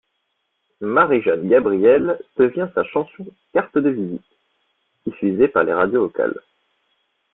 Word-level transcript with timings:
Marie-Jeanne-Gabrielle 0.81 2.17
devient 2.35 2.67
sa 2.73 2.83
chanson 2.85 3.27
carte 3.53 3.77
de 3.77 3.91
visite, 3.91 4.25
diffusé 5.05 5.47
par 5.47 5.63
les 5.63 5.73
radios 5.73 6.01
locales. 6.01 6.41